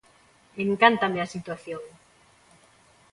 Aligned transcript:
Encántame 0.65 1.19
a 1.21 1.31
situación. 1.35 1.81